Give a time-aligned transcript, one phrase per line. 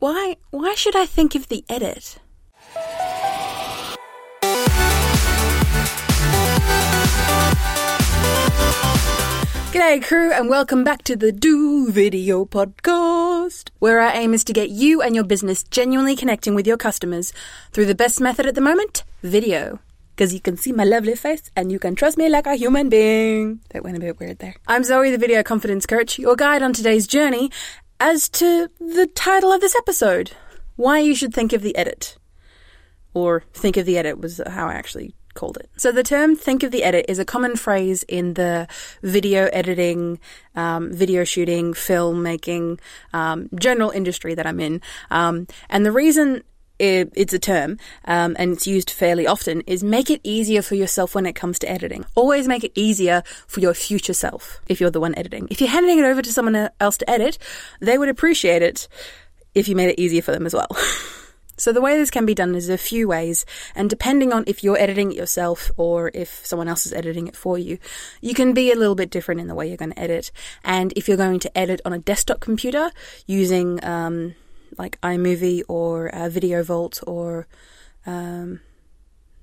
[0.00, 2.18] why why should I think of the edit?
[9.72, 14.52] G'day crew and welcome back to the Do Video Podcast, where our aim is to
[14.54, 17.32] get you and your business genuinely connecting with your customers
[17.70, 19.80] through the best method at the moment, video.
[20.16, 22.88] Because you can see my lovely face and you can trust me like a human
[22.88, 23.60] being.
[23.70, 24.56] That went a bit weird there.
[24.66, 27.50] I'm Zoe, the video confidence coach, your guide on today's journey
[28.00, 30.32] as to the title of this episode
[30.76, 32.16] why you should think of the edit.
[33.12, 35.68] Or think of the edit was how I actually called it.
[35.76, 38.66] So the term think of the edit is a common phrase in the
[39.02, 40.18] video editing,
[40.54, 42.80] um, video shooting, filmmaking,
[43.12, 44.80] um, general industry that I'm in.
[45.10, 46.42] Um, and the reason
[46.80, 51.14] it's a term um, and it's used fairly often is make it easier for yourself
[51.14, 52.04] when it comes to editing.
[52.14, 55.46] Always make it easier for your future self if you're the one editing.
[55.50, 57.38] If you're handing it over to someone else to edit,
[57.80, 58.88] they would appreciate it
[59.54, 60.68] if you made it easier for them as well.
[61.60, 63.44] So the way this can be done is a few ways,
[63.74, 67.36] and depending on if you're editing it yourself or if someone else is editing it
[67.36, 67.76] for you,
[68.22, 70.32] you can be a little bit different in the way you're going to edit.
[70.64, 72.90] And if you're going to edit on a desktop computer
[73.26, 74.36] using um,
[74.78, 77.46] like iMovie or uh, Video Vault or
[78.06, 78.60] um,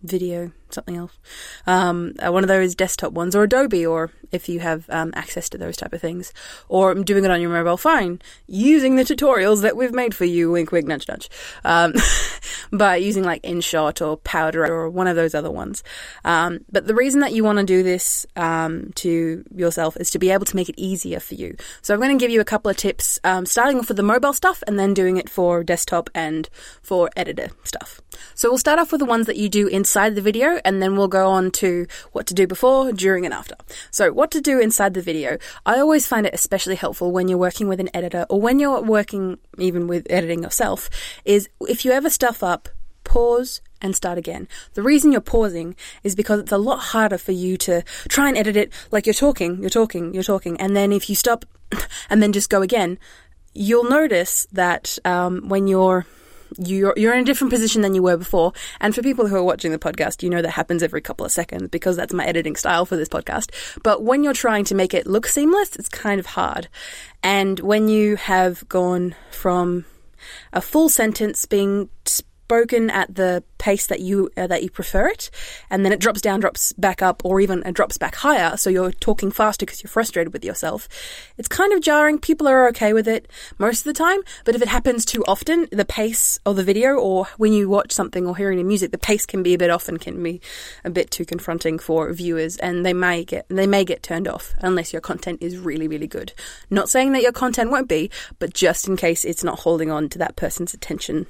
[0.03, 1.17] Video something else,
[1.65, 5.49] um, uh, one of those desktop ones, or Adobe, or if you have um, access
[5.49, 6.33] to those type of things,
[6.69, 10.51] or doing it on your mobile phone using the tutorials that we've made for you.
[10.51, 11.29] Wink, wink, nudge, nudge.
[11.63, 11.93] Um,
[12.71, 15.83] by using like InShot or Powder or one of those other ones.
[16.25, 20.19] Um, but the reason that you want to do this um, to yourself is to
[20.19, 21.55] be able to make it easier for you.
[21.81, 24.03] So I'm going to give you a couple of tips, um, starting off with the
[24.03, 26.49] mobile stuff and then doing it for desktop and
[26.81, 28.01] for editor stuff.
[28.33, 30.95] So we'll start off with the ones that you do inside the video and then
[30.95, 33.55] we'll go on to what to do before, during, and after.
[33.91, 35.37] So, what to do inside the video.
[35.65, 38.81] I always find it especially helpful when you're working with an editor or when you're
[38.81, 40.89] working even with editing yourself,
[41.25, 42.69] is if you ever stuff up,
[43.03, 44.47] pause and start again.
[44.73, 48.37] The reason you're pausing is because it's a lot harder for you to try and
[48.37, 51.45] edit it like you're talking, you're talking, you're talking, and then if you stop
[52.09, 52.99] and then just go again,
[53.53, 56.05] you'll notice that um, when you're
[56.57, 58.53] you're you're in a different position than you were before.
[58.79, 61.31] And for people who are watching the podcast, you know that happens every couple of
[61.31, 63.51] seconds because that's my editing style for this podcast.
[63.83, 66.67] But when you're trying to make it look seamless, it's kind of hard.
[67.23, 69.85] And when you have gone from
[70.53, 71.89] a full sentence being
[72.47, 75.29] spoken at the pace that you uh, that you prefer it,
[75.69, 78.55] and then it drops down, drops back up, or even it drops back higher.
[78.55, 80.87] So you're talking faster because you're frustrated with yourself.
[81.37, 82.19] It's kind of jarring.
[82.19, 85.67] People are okay with it most of the time, but if it happens too often,
[85.73, 88.97] the pace of the video, or when you watch something or hearing the music, the
[88.97, 90.39] pace can be a bit off and can be
[90.85, 94.53] a bit too confronting for viewers, and they may get they may get turned off
[94.61, 96.31] unless your content is really really good.
[96.69, 98.09] Not saying that your content won't be,
[98.39, 101.27] but just in case it's not holding on to that person's attention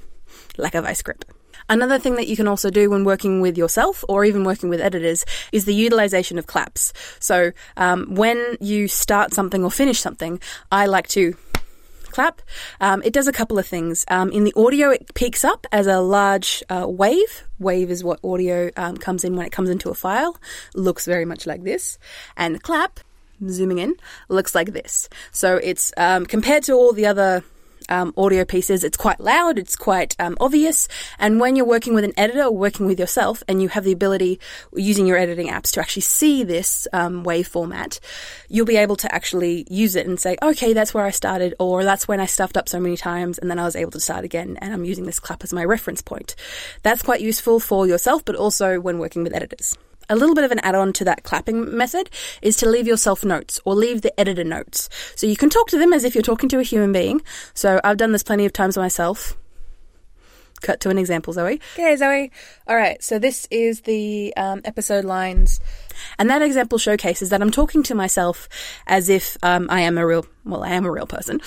[0.58, 1.26] like a vice grip.
[1.70, 4.80] Another thing that you can also do when working with yourself or even working with
[4.80, 6.94] editors is the utilization of claps.
[7.20, 10.40] So um, when you start something or finish something,
[10.72, 11.36] I like to
[12.18, 12.42] clap.
[12.80, 14.06] Um, it does a couple of things.
[14.08, 17.44] Um, in the audio, it peaks up as a large uh, wave.
[17.60, 20.38] Wave is what audio um, comes in when it comes into a file.
[20.74, 22.00] Looks very much like this.
[22.38, 23.02] And clap,
[23.48, 23.96] zooming in,
[24.30, 25.10] looks like this.
[25.32, 27.44] So it's um, compared to all the other
[27.90, 30.88] um, audio pieces, it's quite loud, it's quite um, obvious.
[31.20, 33.92] And when you're working with an editor or working with yourself, and you have the
[33.92, 34.40] ability
[34.74, 38.00] using your editing apps to actually see this um, wave format,
[38.50, 41.84] you'll be able to actually use it and say, okay, that's where I started, or
[41.84, 44.26] that's when I stuffed up so many times, and then I was able to start
[44.26, 46.36] again, and I'm using this clap as my reference point.
[46.84, 49.78] That's quite useful for yourself, but also when working with editors.
[50.10, 52.10] A little bit of an add on to that clapping method
[52.42, 54.90] is to leave yourself notes or leave the editor notes.
[55.16, 57.22] So you can talk to them as if you're talking to a human being.
[57.54, 59.36] So I've done this plenty of times myself.
[60.62, 61.60] Cut to an example, Zoe.
[61.74, 62.32] Okay, Zoe.
[62.68, 65.60] All right, so this is the um, episode lines.
[66.18, 68.50] And that example showcases that I'm talking to myself
[68.88, 71.42] as if um, I am a real, well, I am a real person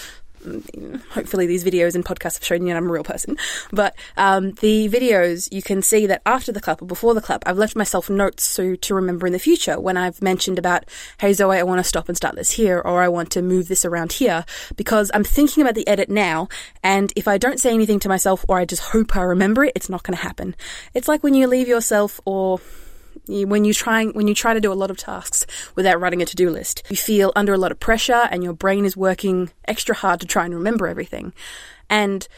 [1.11, 3.37] hopefully these videos and podcasts have shown you that I'm a real person.
[3.73, 7.43] But um, the videos, you can see that after the clap or before the clap,
[7.47, 10.85] I've left myself notes so to remember in the future when I've mentioned about,
[11.19, 13.69] hey Zoe, I want to stop and start this here, or I want to move
[13.69, 14.45] this around here,
[14.77, 16.49] because I'm thinking about the edit now,
[16.83, 19.73] and if I don't say anything to myself or I just hope I remember it,
[19.75, 20.55] it's not going to happen.
[20.95, 22.61] It's like when you leave yourself or
[23.27, 26.25] when you try when you try to do a lot of tasks without writing a
[26.25, 29.95] to-do list you feel under a lot of pressure and your brain is working extra
[29.95, 31.33] hard to try and remember everything
[31.89, 32.29] and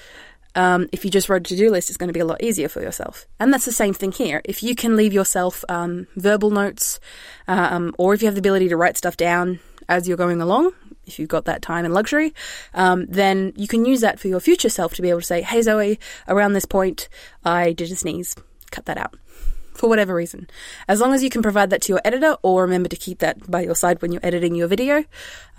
[0.54, 2.68] um, if you just wrote a to-do list it's going to be a lot easier
[2.68, 6.50] for yourself and that's the same thing here if you can leave yourself um, verbal
[6.50, 7.00] notes
[7.48, 10.72] um, or if you have the ability to write stuff down as you're going along
[11.06, 12.32] if you've got that time and luxury,
[12.74, 15.42] um, then you can use that for your future self to be able to say,
[15.42, 15.98] hey, Zoe,
[16.28, 17.08] around this point,
[17.44, 18.36] I did a sneeze.
[18.70, 19.14] Cut that out.
[19.82, 20.48] For whatever reason.
[20.86, 23.50] As long as you can provide that to your editor or remember to keep that
[23.50, 25.04] by your side when you're editing your video,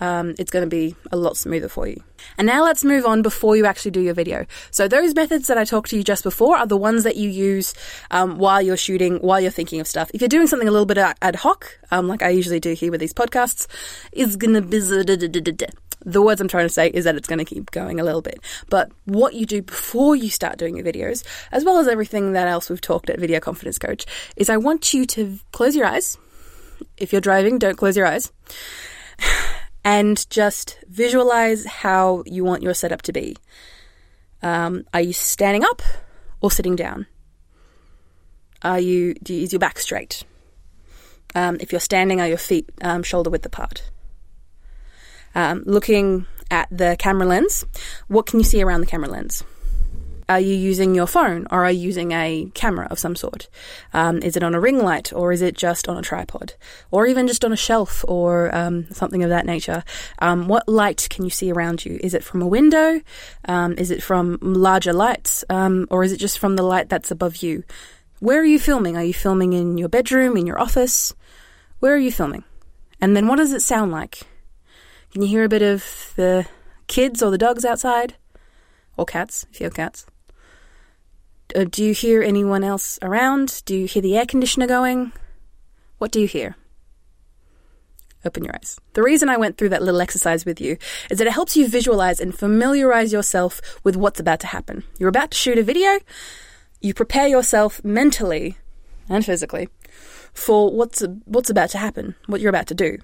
[0.00, 2.02] um, it's going to be a lot smoother for you.
[2.38, 4.46] And now let's move on before you actually do your video.
[4.70, 7.28] So those methods that I talked to you just before are the ones that you
[7.28, 7.74] use
[8.10, 10.10] um, while you're shooting, while you're thinking of stuff.
[10.14, 12.90] If you're doing something a little bit ad hoc, um, like I usually do here
[12.90, 13.66] with these podcasts,
[14.10, 14.80] is gonna be
[16.04, 18.22] the words I'm trying to say is that it's going to keep going a little
[18.22, 18.40] bit.
[18.68, 22.48] But what you do before you start doing your videos, as well as everything that
[22.48, 24.06] else we've talked at Video Confidence Coach,
[24.36, 26.18] is I want you to close your eyes.
[26.96, 28.32] If you're driving, don't close your eyes.
[29.86, 33.36] And just visualize how you want your setup to be.
[34.42, 35.82] Um, are you standing up
[36.40, 37.06] or sitting down?
[38.62, 40.24] Are you, do you, is your back straight?
[41.34, 43.90] Um, if you're standing, are your feet um, shoulder width apart?
[45.34, 47.64] Um, looking at the camera lens,
[48.08, 49.44] what can you see around the camera lens?
[50.26, 53.48] Are you using your phone or are you using a camera of some sort?
[53.92, 56.54] Um, is it on a ring light or is it just on a tripod
[56.90, 59.84] or even just on a shelf or um, something of that nature?
[60.20, 62.00] Um, what light can you see around you?
[62.02, 63.02] Is it from a window?
[63.46, 65.44] Um, is it from larger lights?
[65.50, 67.62] Um, or is it just from the light that's above you?
[68.20, 68.96] Where are you filming?
[68.96, 71.14] Are you filming in your bedroom, in your office?
[71.80, 72.44] Where are you filming?
[72.98, 74.22] And then what does it sound like?
[75.14, 76.44] Can you hear a bit of the
[76.88, 78.16] kids or the dogs outside?
[78.96, 80.06] Or cats, if you have cats.
[81.54, 83.62] Uh, do you hear anyone else around?
[83.64, 85.12] Do you hear the air conditioner going?
[85.98, 86.56] What do you hear?
[88.24, 88.76] Open your eyes.
[88.94, 90.78] The reason I went through that little exercise with you
[91.08, 94.82] is that it helps you visualize and familiarize yourself with what's about to happen.
[94.98, 96.00] You're about to shoot a video,
[96.80, 98.56] you prepare yourself mentally
[99.08, 99.68] and physically
[100.32, 102.98] for what's what's about to happen, what you're about to do.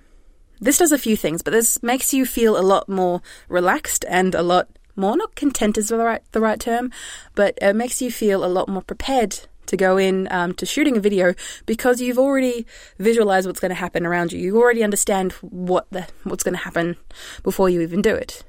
[0.60, 4.34] This does a few things, but this makes you feel a lot more relaxed and
[4.34, 6.90] a lot more not content is the right the right term,
[7.34, 10.96] but it makes you feel a lot more prepared to go in um, to shooting
[10.96, 11.34] a video
[11.64, 12.66] because you've already
[12.98, 14.40] visualized what's going to happen around you.
[14.40, 16.96] You already understand what the what's going to happen
[17.42, 18.44] before you even do it,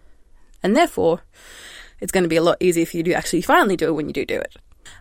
[0.61, 1.21] and therefore,
[2.01, 4.07] it's going to be a lot easier for you to actually finally do it when
[4.07, 4.57] you do do it.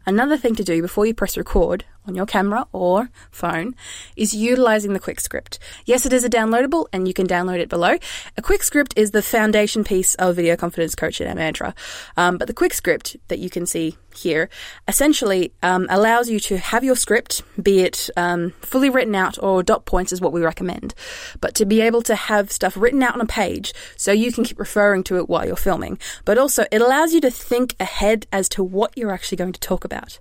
[0.06, 3.74] Another thing to do before you press record on your camera or phone
[4.16, 5.58] is utilizing the quick script.
[5.84, 7.98] Yes, it is a downloadable and you can download it below.
[8.36, 11.74] A quick script is the foundation piece of Video Confidence Coach at Mantra.
[12.16, 14.48] Um, but the quick script that you can see here
[14.88, 19.62] essentially um, allows you to have your script, be it um, fully written out or
[19.62, 20.94] dot points is what we recommend,
[21.40, 24.44] but to be able to have stuff written out on a page so you can
[24.44, 25.98] keep referring to it while you're filming.
[26.24, 29.60] But also, it allows you to think ahead as to what you're actually going to
[29.60, 30.18] talk about.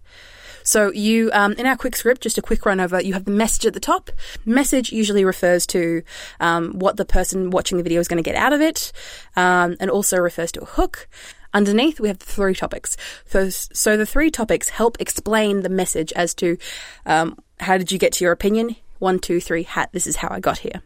[0.63, 3.31] So you, um, in our quick script, just a quick run over, you have the
[3.31, 4.11] message at the top.
[4.45, 6.03] Message usually refers to
[6.39, 8.91] um, what the person watching the video is going to get out of it,
[9.35, 11.07] um, and also refers to a hook.
[11.53, 12.95] Underneath, we have the three topics.
[13.25, 16.57] So, so the three topics help explain the message as to
[17.05, 18.75] um, how did you get to your opinion.
[19.00, 19.89] One, two, three, hat.
[19.91, 20.81] This is how I got here.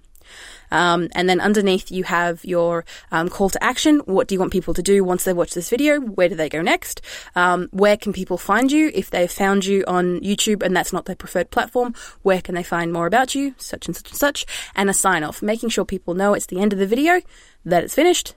[0.73, 3.99] Um, and then underneath you have your um, call to action.
[3.99, 6.01] What do you want people to do once they watch this video?
[6.01, 7.01] Where do they go next?
[7.35, 11.05] Um, where can people find you if they've found you on YouTube and that's not
[11.05, 11.93] their preferred platform?
[12.23, 13.55] Where can they find more about you?
[13.57, 14.45] Such and such and such.
[14.75, 17.21] And a sign off, making sure people know it's the end of the video,
[17.63, 18.35] that it's finished,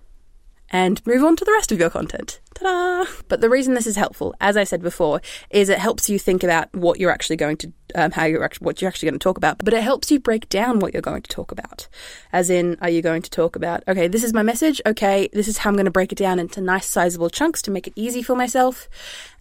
[0.71, 2.41] and move on to the rest of your content.
[2.55, 3.11] Ta-da!
[3.29, 5.21] But the reason this is helpful, as I said before,
[5.51, 8.65] is it helps you think about what you're actually going to, um, how you're actually,
[8.65, 9.59] what you're actually going to talk about.
[9.59, 11.87] But it helps you break down what you're going to talk about.
[12.33, 14.81] As in, are you going to talk about, okay, this is my message.
[14.87, 17.71] Okay, this is how I'm going to break it down into nice, sizable chunks to
[17.71, 18.89] make it easy for myself.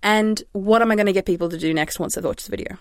[0.03, 2.51] And what am I going to get people to do next once they've watched the
[2.51, 2.77] video?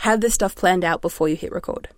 [0.00, 1.88] Have this stuff planned out before you hit record.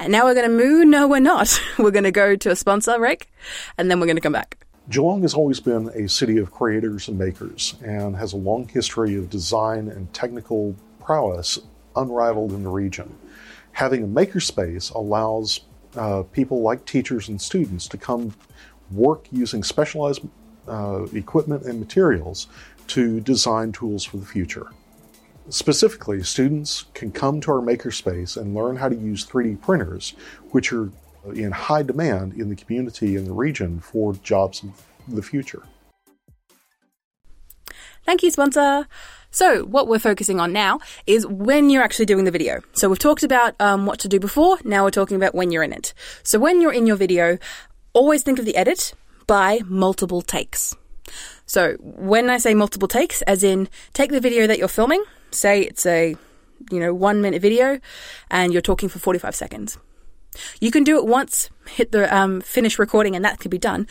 [0.00, 0.88] And now we're going to move.
[0.88, 1.60] No, we're not.
[1.78, 3.30] We're going to go to a sponsor, Rick,
[3.76, 4.66] and then we're going to come back.
[4.88, 9.14] Geelong has always been a city of creators and makers and has a long history
[9.16, 11.58] of design and technical prowess
[11.96, 13.14] unrivaled in the region.
[13.72, 15.60] Having a makerspace allows
[15.96, 18.34] uh, people like teachers and students to come
[18.90, 20.22] work using specialized
[20.66, 22.48] uh, equipment and materials
[22.86, 24.66] to design tools for the future.
[25.48, 30.14] Specifically, students can come to our makerspace and learn how to use 3D printers,
[30.50, 30.90] which are
[31.34, 35.62] in high demand in the community and the region for jobs of the future.
[38.04, 38.86] Thank you, sponsor.
[39.30, 42.60] So, what we're focusing on now is when you're actually doing the video.
[42.72, 45.62] So, we've talked about um, what to do before, now we're talking about when you're
[45.62, 45.94] in it.
[46.24, 47.38] So, when you're in your video,
[47.92, 48.94] always think of the edit
[49.26, 50.74] by multiple takes.
[51.46, 55.62] So, when I say multiple takes, as in take the video that you're filming, say
[55.62, 56.16] it's a
[56.70, 57.80] you know one minute video
[58.30, 59.78] and you're talking for 45 seconds
[60.60, 63.86] You can do it once, hit the um, finish recording, and that can be done,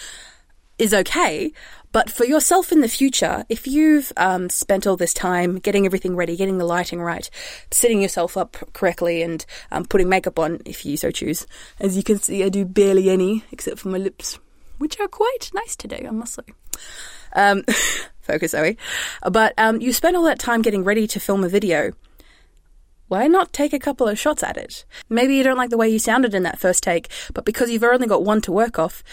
[0.77, 1.51] is okay.
[1.91, 6.15] But for yourself in the future, if you've um, spent all this time getting everything
[6.15, 7.29] ready, getting the lighting right,
[7.71, 11.47] setting yourself up correctly, and um, putting makeup on, if you so choose,
[11.79, 14.39] as you can see, I do barely any, except for my lips,
[14.77, 16.43] which are quite nice today, I must say.
[17.33, 17.63] Um,
[18.21, 18.77] focus, Zoe.
[19.29, 21.93] But um, you spend all that time getting ready to film a video
[23.09, 24.85] why not take a couple of shots at it?
[25.09, 27.83] Maybe you don't like the way you sounded in that first take, but because you've
[27.83, 29.03] only got one to work off,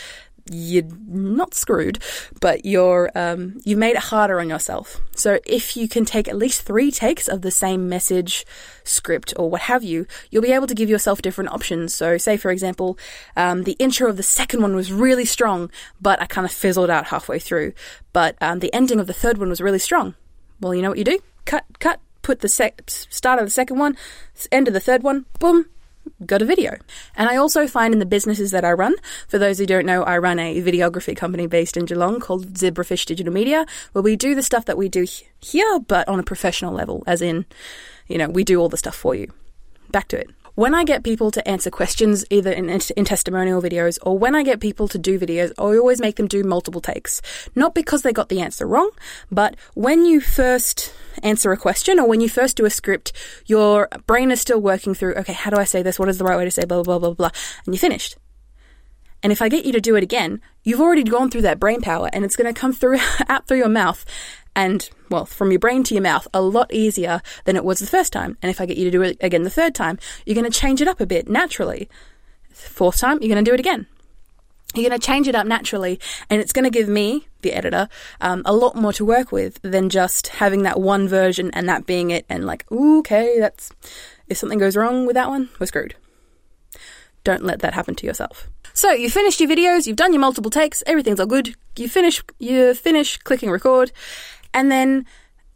[0.50, 1.98] you're not screwed,
[2.40, 5.00] but you're um, you made it harder on yourself.
[5.14, 8.46] So if you can take at least three takes of the same message,
[8.84, 11.94] script, or what have you, you'll be able to give yourself different options.
[11.94, 12.98] So say for example,
[13.36, 16.90] um, the intro of the second one was really strong, but I kind of fizzled
[16.90, 17.72] out halfway through.
[18.12, 20.14] But um, the ending of the third one was really strong.
[20.60, 21.18] Well, you know what you do?
[21.44, 23.96] Cut, cut, put the sec- start of the second one,
[24.50, 25.66] end of the third one, boom,
[26.25, 26.76] got a video.
[27.16, 28.94] And I also find in the businesses that I run,
[29.28, 33.04] for those who don't know, I run a videography company based in Geelong called Zebrafish
[33.04, 35.06] Digital Media, where we do the stuff that we do
[35.40, 37.44] here, but on a professional level, as in,
[38.08, 39.30] you know, we do all the stuff for you.
[39.90, 40.30] Back to it.
[40.56, 44.42] When I get people to answer questions, either in, in testimonial videos or when I
[44.42, 47.20] get people to do videos, I always make them do multiple takes.
[47.54, 48.90] Not because they got the answer wrong,
[49.30, 53.12] but when you first answer a question or when you first do a script,
[53.44, 55.98] your brain is still working through, okay, how do I say this?
[55.98, 58.16] What is the right way to say blah, blah, blah, blah, blah, and you're finished.
[59.22, 61.82] And if I get you to do it again, you've already gone through that brain
[61.82, 62.96] power and it's going to come through
[63.28, 64.06] out through your mouth
[64.56, 67.86] and, well, from your brain to your mouth a lot easier than it was the
[67.86, 68.36] first time.
[68.42, 70.58] And if I get you to do it again the third time, you're going to
[70.58, 71.88] change it up a bit naturally.
[72.50, 73.86] Fourth time, you're going to do it again.
[74.75, 77.88] You're going to change it up naturally, and it's going to give me, the editor,
[78.20, 81.86] um, a lot more to work with than just having that one version and that
[81.86, 82.26] being it.
[82.28, 83.72] And like, okay, that's
[84.28, 85.94] if something goes wrong with that one, we're screwed.
[87.25, 88.48] Don't let that happen to yourself.
[88.72, 91.54] So you finished your videos, you've done your multiple takes, everything's all good.
[91.76, 93.92] You finish, you finish clicking record,
[94.56, 95.06] and then,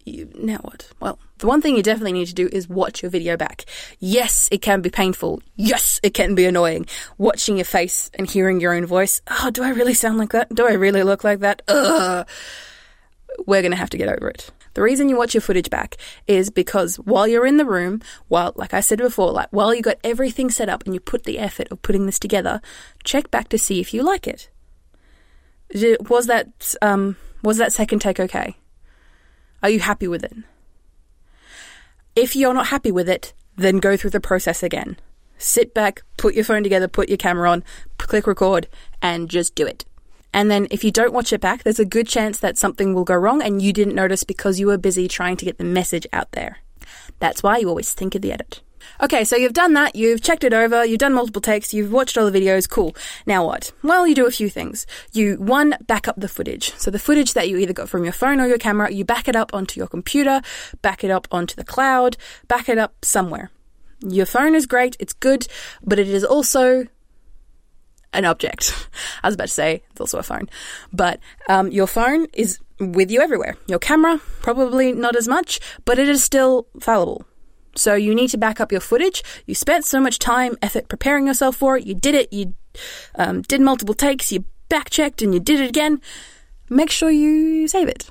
[0.05, 0.89] you, now what?
[1.01, 3.65] Well, the one thing you definitely need to do is watch your video back.
[3.99, 5.43] Yes, it can be painful.
[5.57, 6.87] Yes, it can be annoying.
[7.19, 9.23] Watching your face and hearing your own voice.
[9.29, 10.55] Oh, do I really sound like that?
[10.55, 11.63] Do I really look like that?
[11.67, 12.29] Ugh.
[13.47, 14.51] We're going to have to get over it.
[14.75, 15.97] The reason you watch your footage back
[16.29, 19.83] is because while you're in the room, while, like I said before, like while you
[19.83, 22.61] got everything set up and you put the effort of putting this together,
[23.03, 24.49] check back to see if you like it.
[26.09, 28.57] Was that, um, was that second take okay?
[29.63, 30.35] Are you happy with it?
[32.17, 34.97] If you're not happy with it, then go through the process again.
[35.39, 37.65] Sit back, put your phone together, put your camera on,
[37.99, 38.69] click record,
[39.01, 39.85] and just do it.
[40.33, 43.05] And then if you don't watch it back, there's a good chance that something will
[43.05, 46.07] go wrong and you didn't notice because you were busy trying to get the message
[46.13, 46.59] out there.
[47.19, 48.61] That's why you always think of the edit.
[49.03, 52.17] Okay, so you've done that, you've checked it over, you've done multiple takes, you've watched
[52.19, 52.95] all the videos, cool.
[53.27, 53.73] Now what?
[53.83, 54.87] Well, you do a few things.
[55.13, 56.73] You, one, back up the footage.
[56.77, 59.29] So the footage that you either got from your phone or your camera, you back
[59.29, 60.43] it up onto your computer,
[60.83, 62.17] back it up onto the cloud,
[62.49, 63.51] back it up somewhere.
[64.03, 65.47] Your phone is great, it's good,
[65.83, 66.87] but it is also
[68.13, 68.89] an object.
[69.23, 70.49] I was about to say it's also a phone,
[70.93, 73.57] but um, your phone is with you everywhere.
[73.67, 77.25] Your camera, probably not as much, but it is still fallible.
[77.77, 79.23] So you need to back up your footage.
[79.47, 81.87] You spent so much time, effort preparing yourself for it.
[81.87, 82.33] You did it.
[82.33, 82.55] You
[83.15, 84.33] um, did multiple takes.
[84.33, 86.01] You back checked and you did it again.
[86.69, 88.11] Make sure you save it.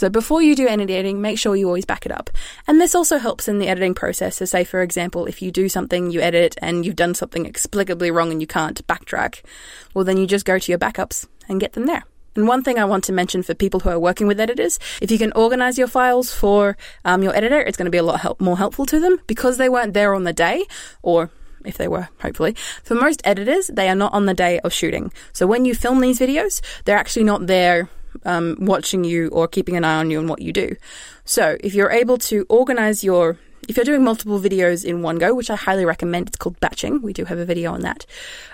[0.00, 2.30] So before you do any editing, make sure you always back it up.
[2.66, 4.36] And this also helps in the editing process.
[4.36, 8.10] So say, for example, if you do something, you edit and you've done something explicably
[8.10, 9.42] wrong and you can't backtrack,
[9.92, 12.04] well, then you just go to your backups and get them there.
[12.36, 15.10] And one thing I want to mention for people who are working with editors, if
[15.10, 18.20] you can organize your files for um, your editor, it's going to be a lot
[18.20, 20.64] help- more helpful to them because they weren't there on the day,
[21.02, 21.30] or
[21.64, 22.54] if they were, hopefully.
[22.84, 25.12] For most editors, they are not on the day of shooting.
[25.32, 27.88] So when you film these videos, they're actually not there
[28.24, 30.76] um, watching you or keeping an eye on you and what you do.
[31.24, 33.38] So if you're able to organize your
[33.68, 37.02] if you're doing multiple videos in one go, which I highly recommend, it's called batching.
[37.02, 38.06] We do have a video on that.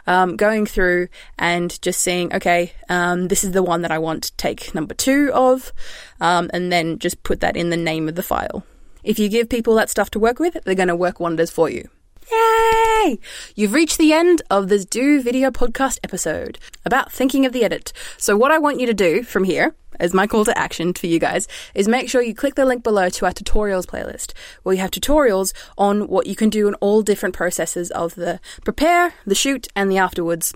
[0.06, 1.08] Um, going through
[1.38, 4.94] and just seeing, okay, um, this is the one that I want to take number
[4.94, 5.72] two of,
[6.20, 8.64] um, and then just put that in the name of the file.
[9.02, 11.70] If you give people that stuff to work with, they're going to work wonders for
[11.70, 11.88] you.
[12.30, 13.18] Yay!
[13.54, 17.92] You've reached the end of this Do Video Podcast episode about thinking of the edit.
[18.18, 21.06] So, what I want you to do from here, as my call to action for
[21.06, 24.74] you guys, is make sure you click the link below to our tutorials playlist, where
[24.74, 29.14] you have tutorials on what you can do in all different processes of the prepare,
[29.26, 30.54] the shoot, and the afterwards.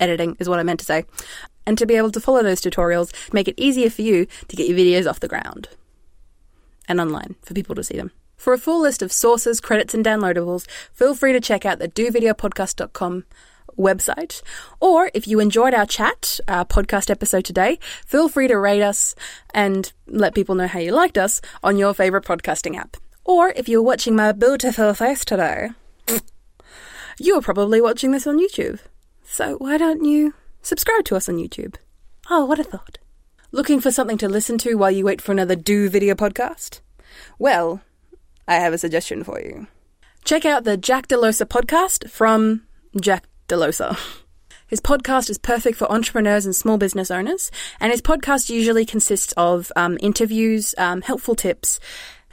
[0.00, 1.04] Editing is what I meant to say.
[1.66, 4.68] And to be able to follow those tutorials, make it easier for you to get
[4.68, 5.68] your videos off the ground
[6.88, 8.10] and online for people to see them.
[8.36, 11.88] For a full list of sources, credits, and downloadables, feel free to check out the
[11.88, 13.24] dovideopodcast.com
[13.78, 14.42] website.
[14.80, 19.14] Or if you enjoyed our chat, our podcast episode today, feel free to rate us
[19.52, 22.96] and let people know how you liked us on your favorite podcasting app.
[23.24, 25.70] Or if you're watching my beautiful face today,
[27.18, 28.80] you are probably watching this on YouTube.
[29.24, 31.76] So why don't you subscribe to us on YouTube?
[32.30, 32.98] Oh, what a thought.
[33.52, 36.80] Looking for something to listen to while you wait for another Do video podcast?
[37.38, 37.82] Well,
[38.46, 39.68] I have a suggestion for you.
[40.24, 42.62] Check out the Jack Delosa podcast from
[43.00, 43.98] Jack Delosa.
[44.66, 49.32] His podcast is perfect for entrepreneurs and small business owners, and his podcast usually consists
[49.36, 51.78] of um, interviews, um, helpful tips,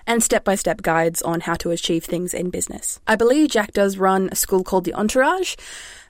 [0.08, 3.00] and step by step guides on how to achieve things in business.
[3.06, 5.56] I believe Jack does run a school called The Entourage,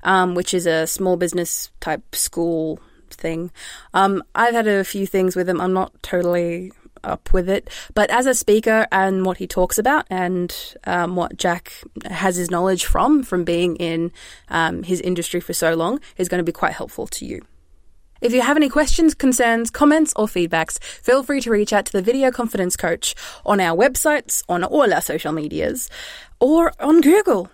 [0.04, 2.80] um, which is a small business type school
[3.10, 3.52] thing.
[3.94, 5.60] Um, I've had a few things with him.
[5.60, 6.72] I'm not totally
[7.04, 7.70] up with it.
[7.94, 10.56] But as a speaker and what he talks about and
[10.86, 11.74] um, what Jack
[12.06, 14.12] has his knowledge from, from being in
[14.50, 17.42] um, his industry for so long, is going to be quite helpful to you.
[18.22, 21.92] If you have any questions, concerns, comments, or feedbacks, feel free to reach out to
[21.92, 23.16] the Video Confidence Coach
[23.46, 25.90] on our websites, on all our social medias,
[26.40, 27.50] or on Google.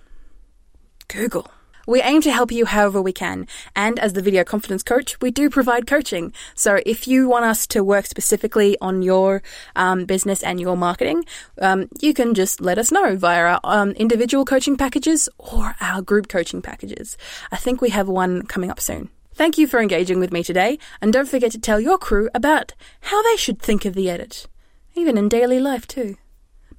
[1.07, 1.49] Google.
[1.87, 5.31] We aim to help you however we can, and as the Video Confidence Coach, we
[5.31, 6.33] do provide coaching.
[6.53, 9.41] So if you want us to work specifically on your
[9.77, 11.23] um, business and your marketing,
[11.61, 16.01] um, you can just let us know via our um, individual coaching packages or our
[16.01, 17.17] group coaching packages.
[17.53, 19.07] I think we have one coming up soon.
[19.33, 22.73] Thank you for engaging with me today, and don't forget to tell your crew about
[22.99, 24.47] how they should think of the edit,
[24.93, 26.17] even in daily life too.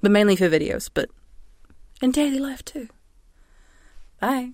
[0.03, 1.09] But mainly for videos, but
[1.99, 2.89] in daily life too.
[4.19, 4.51] Bye.